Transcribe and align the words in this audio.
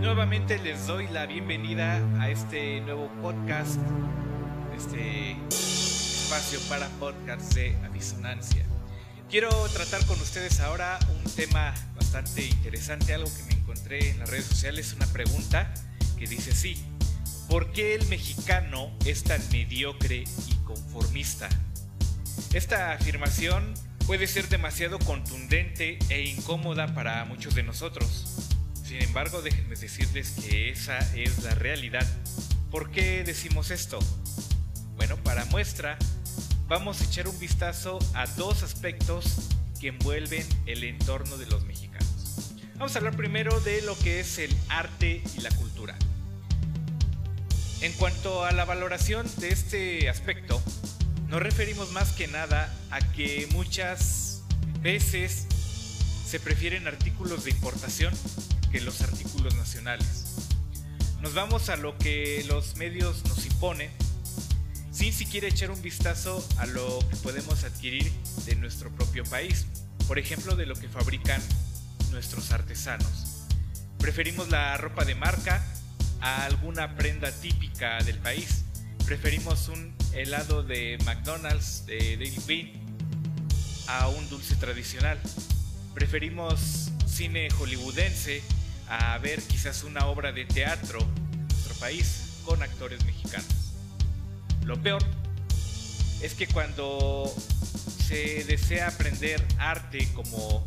Nuevamente 0.00 0.58
les 0.60 0.86
doy 0.86 1.08
la 1.08 1.26
bienvenida 1.26 2.00
a 2.20 2.30
este 2.30 2.80
nuevo 2.82 3.10
podcast, 3.20 3.80
este 4.76 5.32
espacio 5.48 6.60
para 6.68 6.86
podcast 7.00 7.52
de 7.54 7.74
Adisonancia. 7.84 8.64
Quiero 9.28 9.50
tratar 9.70 10.06
con 10.06 10.20
ustedes 10.20 10.60
ahora 10.60 11.00
un 11.08 11.30
tema 11.32 11.74
bastante 11.96 12.46
interesante, 12.46 13.12
algo 13.12 13.28
que 13.36 13.42
me 13.42 13.60
encontré 13.60 14.10
en 14.10 14.20
las 14.20 14.30
redes 14.30 14.44
sociales, 14.44 14.92
una 14.92 15.06
pregunta 15.06 15.74
que 16.16 16.28
dice 16.28 16.52
así, 16.52 16.80
¿por 17.48 17.72
qué 17.72 17.96
el 17.96 18.06
mexicano 18.06 18.92
es 19.04 19.24
tan 19.24 19.40
mediocre 19.50 20.22
y 20.46 20.54
conformista? 20.64 21.48
Esta 22.52 22.92
afirmación 22.92 23.74
puede 24.06 24.28
ser 24.28 24.48
demasiado 24.48 25.00
contundente 25.00 25.98
e 26.08 26.22
incómoda 26.22 26.94
para 26.94 27.24
muchos 27.24 27.56
de 27.56 27.64
nosotros. 27.64 28.47
Sin 28.88 29.02
embargo, 29.02 29.42
déjenme 29.42 29.76
decirles 29.76 30.30
que 30.30 30.70
esa 30.70 30.98
es 31.14 31.42
la 31.42 31.54
realidad. 31.54 32.06
¿Por 32.70 32.90
qué 32.90 33.22
decimos 33.22 33.70
esto? 33.70 33.98
Bueno, 34.96 35.18
para 35.18 35.44
muestra, 35.44 35.98
vamos 36.68 37.02
a 37.02 37.04
echar 37.04 37.28
un 37.28 37.38
vistazo 37.38 37.98
a 38.14 38.26
dos 38.38 38.62
aspectos 38.62 39.50
que 39.78 39.88
envuelven 39.88 40.46
el 40.64 40.84
entorno 40.84 41.36
de 41.36 41.44
los 41.44 41.66
mexicanos. 41.66 42.54
Vamos 42.76 42.94
a 42.94 43.00
hablar 43.00 43.14
primero 43.14 43.60
de 43.60 43.82
lo 43.82 43.94
que 43.98 44.20
es 44.20 44.38
el 44.38 44.56
arte 44.70 45.22
y 45.36 45.40
la 45.42 45.50
cultura. 45.50 45.94
En 47.82 47.92
cuanto 47.92 48.46
a 48.46 48.52
la 48.52 48.64
valoración 48.64 49.26
de 49.36 49.50
este 49.50 50.08
aspecto, 50.08 50.62
nos 51.28 51.42
referimos 51.42 51.92
más 51.92 52.12
que 52.12 52.26
nada 52.26 52.74
a 52.90 53.00
que 53.00 53.48
muchas 53.52 54.44
veces 54.80 55.46
se 56.24 56.40
prefieren 56.40 56.86
artículos 56.86 57.44
de 57.44 57.50
importación 57.50 58.14
que 58.70 58.80
los 58.80 59.00
artículos 59.00 59.54
nacionales. 59.56 60.36
Nos 61.20 61.34
vamos 61.34 61.68
a 61.68 61.76
lo 61.76 61.96
que 61.98 62.44
los 62.48 62.76
medios 62.76 63.24
nos 63.24 63.44
imponen 63.46 63.90
sin 64.98 65.12
siquiera 65.12 65.46
echar 65.46 65.70
un 65.70 65.80
vistazo 65.80 66.44
a 66.58 66.66
lo 66.66 66.98
que 67.08 67.16
podemos 67.16 67.62
adquirir 67.62 68.10
de 68.46 68.56
nuestro 68.56 68.90
propio 68.90 69.22
país, 69.24 69.66
por 70.08 70.18
ejemplo 70.18 70.56
de 70.56 70.66
lo 70.66 70.74
que 70.74 70.88
fabrican 70.88 71.40
nuestros 72.10 72.50
artesanos. 72.50 73.46
Preferimos 73.98 74.48
la 74.48 74.76
ropa 74.76 75.04
de 75.04 75.14
marca 75.14 75.64
a 76.20 76.44
alguna 76.44 76.96
prenda 76.96 77.30
típica 77.30 78.02
del 78.02 78.18
país. 78.18 78.64
Preferimos 79.06 79.68
un 79.68 79.94
helado 80.14 80.64
de 80.64 80.98
McDonald's 81.04 81.86
de 81.86 82.16
Daily 82.16 82.40
Queen 82.46 82.72
a 83.86 84.08
un 84.08 84.28
dulce 84.28 84.56
tradicional. 84.56 85.18
Preferimos 85.94 86.90
cine 87.06 87.50
hollywoodense 87.50 88.42
a 88.88 89.18
ver 89.18 89.42
quizás 89.42 89.84
una 89.84 90.06
obra 90.06 90.32
de 90.32 90.44
teatro 90.44 90.98
en 91.32 91.48
nuestro 91.48 91.74
país 91.74 92.40
con 92.44 92.62
actores 92.62 93.04
mexicanos. 93.04 93.74
Lo 94.64 94.80
peor 94.82 95.02
es 96.22 96.34
que 96.34 96.46
cuando 96.46 97.32
se 98.06 98.44
desea 98.44 98.88
aprender 98.88 99.44
arte 99.58 100.08
como 100.14 100.66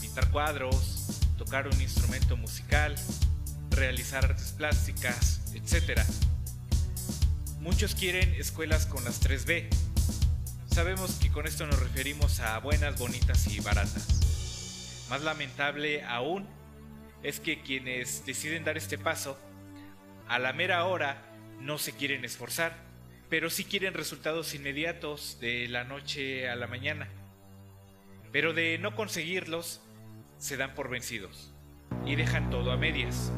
pintar 0.00 0.30
cuadros, 0.30 1.20
tocar 1.36 1.68
un 1.68 1.80
instrumento 1.80 2.36
musical, 2.36 2.94
realizar 3.70 4.24
artes 4.24 4.52
plásticas, 4.52 5.40
etc. 5.54 6.00
Muchos 7.60 7.94
quieren 7.94 8.32
escuelas 8.34 8.86
con 8.86 9.04
las 9.04 9.22
3B. 9.22 9.68
Sabemos 10.72 11.12
que 11.12 11.30
con 11.30 11.46
esto 11.46 11.66
nos 11.66 11.78
referimos 11.78 12.40
a 12.40 12.58
buenas, 12.58 12.98
bonitas 12.98 13.46
y 13.48 13.60
baratas. 13.60 14.06
Más 15.10 15.22
lamentable 15.22 16.02
aún 16.04 16.46
es 17.22 17.40
que 17.40 17.62
quienes 17.62 18.24
deciden 18.24 18.64
dar 18.64 18.76
este 18.76 18.98
paso, 18.98 19.38
a 20.28 20.38
la 20.38 20.52
mera 20.52 20.84
hora 20.84 21.22
no 21.60 21.78
se 21.78 21.92
quieren 21.92 22.24
esforzar, 22.24 22.76
pero 23.28 23.50
sí 23.50 23.64
quieren 23.64 23.94
resultados 23.94 24.54
inmediatos 24.54 25.38
de 25.40 25.68
la 25.68 25.84
noche 25.84 26.48
a 26.48 26.56
la 26.56 26.66
mañana. 26.66 27.08
Pero 28.32 28.52
de 28.52 28.78
no 28.78 28.94
conseguirlos, 28.94 29.82
se 30.38 30.56
dan 30.56 30.74
por 30.74 30.88
vencidos 30.88 31.52
y 32.06 32.16
dejan 32.16 32.50
todo 32.50 32.72
a 32.72 32.76
medias. 32.76 33.32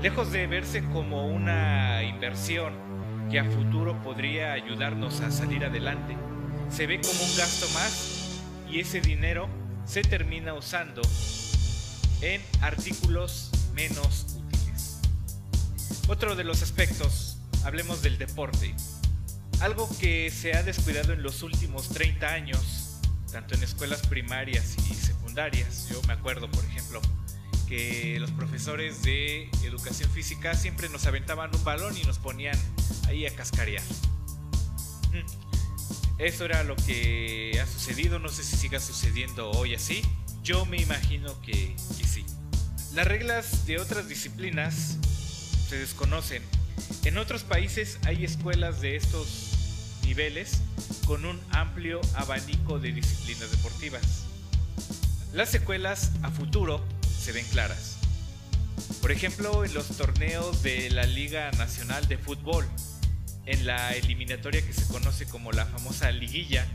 Lejos 0.00 0.32
de 0.32 0.46
verse 0.46 0.82
como 0.92 1.26
una 1.26 2.02
inversión 2.02 2.74
que 3.30 3.38
a 3.38 3.44
futuro 3.44 4.00
podría 4.02 4.52
ayudarnos 4.52 5.20
a 5.20 5.30
salir 5.30 5.64
adelante, 5.64 6.16
se 6.68 6.86
ve 6.86 7.00
como 7.00 7.22
un 7.22 7.36
gasto 7.36 7.66
más 7.74 8.42
y 8.68 8.80
ese 8.80 9.00
dinero 9.00 9.48
se 9.84 10.02
termina 10.02 10.54
usando 10.54 11.02
en 12.22 12.40
artículos 12.60 13.50
menos 13.74 14.26
útiles. 14.36 14.98
Otro 16.08 16.36
de 16.36 16.44
los 16.44 16.62
aspectos, 16.62 17.38
hablemos 17.64 18.00
del 18.02 18.16
deporte. 18.16 18.74
Algo 19.60 19.88
que 19.98 20.30
se 20.30 20.54
ha 20.54 20.62
descuidado 20.62 21.12
en 21.12 21.22
los 21.22 21.42
últimos 21.42 21.88
30 21.90 22.28
años, 22.28 23.00
tanto 23.30 23.54
en 23.54 23.62
escuelas 23.62 24.06
primarias 24.06 24.76
y 24.90 24.94
secundarias. 24.94 25.88
Yo 25.90 26.00
me 26.04 26.12
acuerdo, 26.12 26.50
por 26.50 26.64
ejemplo, 26.64 27.00
que 27.68 28.18
los 28.20 28.30
profesores 28.30 29.02
de 29.02 29.48
educación 29.64 30.10
física 30.10 30.54
siempre 30.54 30.88
nos 30.88 31.06
aventaban 31.06 31.54
un 31.54 31.64
balón 31.64 31.96
y 31.96 32.02
nos 32.04 32.18
ponían 32.18 32.58
ahí 33.08 33.26
a 33.26 33.34
cascarear. 33.34 33.82
Mm. 35.12 36.18
Eso 36.18 36.44
era 36.44 36.62
lo 36.62 36.76
que 36.76 37.58
ha 37.60 37.66
sucedido, 37.66 38.18
no 38.18 38.28
sé 38.28 38.44
si 38.44 38.56
siga 38.56 38.78
sucediendo 38.78 39.50
hoy 39.50 39.74
así. 39.74 40.02
Yo 40.42 40.66
me 40.66 40.76
imagino 40.78 41.40
que, 41.42 41.76
sí. 41.78 42.26
Las 42.94 43.06
reglas 43.06 43.64
de 43.64 43.78
otras 43.78 44.08
disciplinas 44.08 44.98
se 45.68 45.78
desconocen. 45.78 46.42
En 47.04 47.16
otros 47.16 47.44
países 47.44 47.98
hay 48.04 48.24
escuelas 48.24 48.80
de 48.80 48.96
estos 48.96 49.52
niveles 50.04 50.60
con 51.06 51.24
un 51.24 51.40
amplio 51.50 52.00
abanico 52.14 52.80
de 52.80 52.92
disciplinas 52.92 53.52
deportivas. 53.52 54.02
Las 55.32 55.48
secuelas 55.50 56.10
a 56.22 56.30
futuro 56.30 56.84
se 57.18 57.30
ven 57.30 57.46
claras. 57.52 57.96
Por 59.00 59.12
ejemplo, 59.12 59.64
en 59.64 59.72
los 59.74 59.96
torneos 59.96 60.62
de 60.64 60.90
la 60.90 61.06
Liga 61.06 61.52
Nacional 61.52 62.08
de 62.08 62.18
Fútbol, 62.18 62.66
en 63.46 63.64
la 63.64 63.94
eliminatoria 63.94 64.64
que 64.66 64.72
se 64.72 64.86
conoce 64.88 65.26
como 65.26 65.52
la 65.52 65.66
famosa 65.66 66.10
liguilla, 66.10 66.66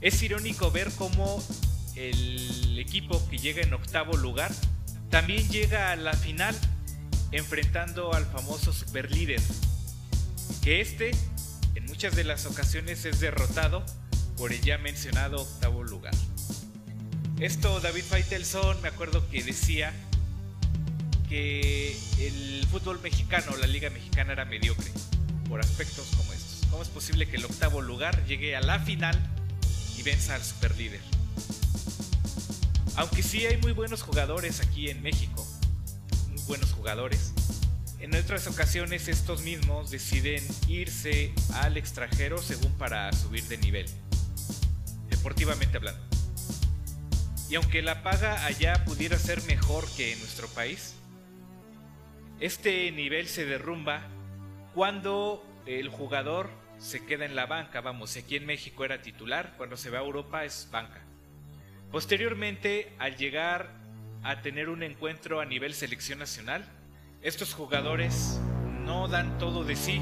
es 0.00 0.22
irónico 0.22 0.70
ver 0.70 0.90
cómo 0.96 1.42
el 1.96 2.78
equipo 2.78 3.22
que 3.28 3.38
llega 3.38 3.62
en 3.62 3.72
octavo 3.72 4.16
lugar 4.16 4.52
también 5.10 5.48
llega 5.48 5.92
a 5.92 5.96
la 5.96 6.14
final 6.14 6.56
enfrentando 7.32 8.14
al 8.14 8.24
famoso 8.26 8.72
superlíder, 8.72 9.40
que 10.62 10.80
este 10.80 11.12
en 11.74 11.86
muchas 11.86 12.14
de 12.14 12.24
las 12.24 12.46
ocasiones 12.46 13.04
es 13.04 13.20
derrotado 13.20 13.84
por 14.36 14.52
el 14.52 14.60
ya 14.62 14.78
mencionado 14.78 15.42
octavo 15.42 15.82
lugar. 15.82 16.14
Esto 17.40 17.80
David 17.80 18.04
Faitelson 18.04 18.80
me 18.82 18.88
acuerdo 18.88 19.28
que 19.28 19.42
decía 19.42 19.92
que 21.28 21.96
el 22.20 22.66
fútbol 22.70 23.00
mexicano, 23.00 23.56
la 23.56 23.66
liga 23.66 23.90
mexicana 23.90 24.32
era 24.32 24.44
mediocre 24.44 24.90
por 25.48 25.60
aspectos 25.60 26.06
como 26.16 26.32
estos. 26.32 26.66
¿Cómo 26.70 26.82
es 26.82 26.88
posible 26.88 27.26
que 27.26 27.36
el 27.36 27.44
octavo 27.44 27.80
lugar 27.80 28.24
llegue 28.26 28.56
a 28.56 28.60
la 28.60 28.78
final 28.78 29.18
y 29.98 30.02
venza 30.02 30.34
al 30.34 30.42
superlíder? 30.42 31.00
Aunque 32.96 33.22
sí 33.22 33.46
hay 33.46 33.56
muy 33.56 33.72
buenos 33.72 34.02
jugadores 34.02 34.60
aquí 34.60 34.90
en 34.90 35.02
México, 35.02 35.46
muy 36.28 36.42
buenos 36.42 36.72
jugadores. 36.72 37.32
En 38.00 38.14
otras 38.14 38.46
ocasiones 38.46 39.08
estos 39.08 39.42
mismos 39.42 39.90
deciden 39.90 40.44
irse 40.68 41.32
al 41.54 41.76
extranjero 41.76 42.38
según 42.38 42.72
para 42.72 43.10
subir 43.12 43.44
de 43.44 43.56
nivel, 43.58 43.86
deportivamente 45.08 45.78
hablando. 45.78 46.02
Y 47.48 47.54
aunque 47.54 47.80
la 47.80 48.02
paga 48.02 48.44
allá 48.44 48.84
pudiera 48.84 49.18
ser 49.18 49.42
mejor 49.44 49.86
que 49.96 50.12
en 50.12 50.18
nuestro 50.18 50.48
país, 50.48 50.94
este 52.40 52.90
nivel 52.92 53.28
se 53.28 53.44
derrumba 53.46 54.02
cuando 54.74 55.46
el 55.64 55.88
jugador 55.88 56.50
se 56.78 57.04
queda 57.04 57.24
en 57.24 57.36
la 57.36 57.46
banca. 57.46 57.80
Vamos, 57.80 58.16
aquí 58.16 58.36
en 58.36 58.46
México 58.46 58.84
era 58.84 59.00
titular, 59.00 59.54
cuando 59.56 59.76
se 59.76 59.90
va 59.90 59.98
a 59.98 60.02
Europa 60.02 60.44
es 60.44 60.68
banca. 60.70 61.01
Posteriormente, 61.92 62.90
al 62.98 63.16
llegar 63.16 63.70
a 64.22 64.40
tener 64.40 64.70
un 64.70 64.82
encuentro 64.82 65.40
a 65.40 65.44
nivel 65.44 65.74
selección 65.74 66.18
nacional, 66.18 66.64
estos 67.20 67.52
jugadores 67.52 68.40
no 68.86 69.08
dan 69.08 69.36
todo 69.36 69.62
de 69.62 69.76
sí 69.76 70.00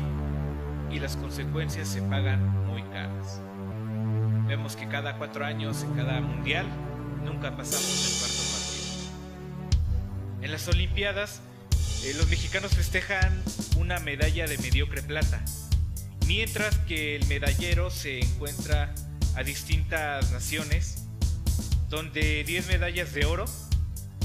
y 0.92 1.00
las 1.00 1.16
consecuencias 1.16 1.88
se 1.88 2.00
pagan 2.02 2.48
muy 2.68 2.84
caras. 2.84 3.42
Vemos 4.46 4.76
que 4.76 4.86
cada 4.86 5.18
cuatro 5.18 5.44
años 5.44 5.82
en 5.82 5.94
cada 5.94 6.20
mundial 6.20 6.68
nunca 7.24 7.56
pasamos 7.56 8.06
el 8.06 8.18
cuarto 8.20 8.42
partido. 8.52 10.42
En 10.42 10.52
las 10.52 10.68
Olimpiadas, 10.68 11.42
eh, 12.04 12.14
los 12.14 12.28
mexicanos 12.30 12.72
festejan 12.72 13.42
una 13.76 13.98
medalla 13.98 14.46
de 14.46 14.58
mediocre 14.58 15.02
plata, 15.02 15.44
mientras 16.28 16.78
que 16.78 17.16
el 17.16 17.26
medallero 17.26 17.90
se 17.90 18.20
encuentra 18.20 18.94
a 19.34 19.42
distintas 19.42 20.30
naciones 20.30 21.09
donde 21.90 22.44
10 22.44 22.68
medallas 22.68 23.12
de 23.12 23.26
oro 23.26 23.44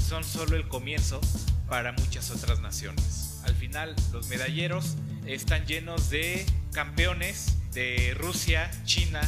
son 0.08 0.24
solo 0.24 0.56
el 0.56 0.68
comienzo 0.68 1.20
para 1.68 1.92
muchas 1.92 2.30
otras 2.30 2.60
naciones. 2.60 3.40
Al 3.44 3.54
final, 3.54 3.94
los 4.12 4.28
medalleros 4.28 4.94
están 5.26 5.66
llenos 5.66 6.08
de 6.08 6.46
campeones 6.72 7.56
de 7.72 8.14
Rusia, 8.16 8.70
China 8.84 9.20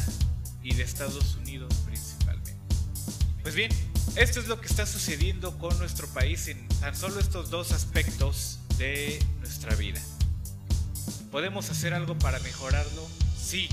y 0.63 0.73
de 0.73 0.83
Estados 0.83 1.35
Unidos 1.35 1.73
principalmente. 1.85 2.55
Pues 3.41 3.55
bien, 3.55 3.71
esto 4.15 4.39
es 4.39 4.47
lo 4.47 4.59
que 4.61 4.67
está 4.67 4.85
sucediendo 4.85 5.57
con 5.57 5.77
nuestro 5.77 6.07
país 6.07 6.47
en 6.47 6.67
tan 6.79 6.95
solo 6.95 7.19
estos 7.19 7.49
dos 7.49 7.73
aspectos 7.73 8.59
de 8.77 9.19
nuestra 9.39 9.75
vida. 9.75 10.01
¿Podemos 11.31 11.69
hacer 11.69 11.93
algo 11.93 12.17
para 12.17 12.39
mejorarlo? 12.39 13.07
Sí, 13.37 13.69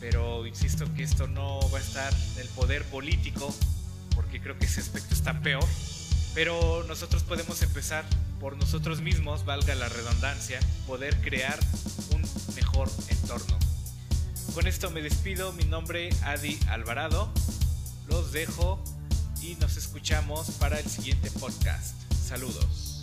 pero 0.00 0.46
insisto 0.46 0.92
que 0.94 1.02
esto 1.02 1.28
no 1.28 1.60
va 1.70 1.78
a 1.78 1.82
estar 1.82 2.12
en 2.32 2.40
el 2.40 2.48
poder 2.48 2.84
político, 2.86 3.54
porque 4.14 4.40
creo 4.40 4.58
que 4.58 4.64
ese 4.64 4.80
aspecto 4.80 5.14
está 5.14 5.40
peor. 5.40 5.64
Pero 6.34 6.84
nosotros 6.88 7.22
podemos 7.22 7.62
empezar 7.62 8.04
por 8.40 8.56
nosotros 8.56 9.02
mismos, 9.02 9.44
valga 9.44 9.74
la 9.74 9.88
redundancia, 9.88 10.58
poder 10.86 11.20
crear 11.20 11.58
un 12.14 12.22
mejor 12.54 12.90
entorno. 13.08 13.58
Con 14.54 14.66
esto 14.66 14.90
me 14.90 15.02
despido, 15.02 15.52
mi 15.52 15.64
nombre 15.64 16.10
Adi 16.24 16.58
Alvarado, 16.68 17.32
los 18.08 18.32
dejo 18.32 18.82
y 19.42 19.54
nos 19.56 19.76
escuchamos 19.76 20.50
para 20.52 20.78
el 20.78 20.86
siguiente 20.86 21.30
podcast. 21.32 21.94
Saludos. 22.26 22.99